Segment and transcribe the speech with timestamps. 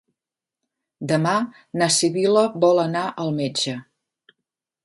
[1.11, 1.33] Demà
[1.81, 3.77] na Sibil·la vol anar al metge.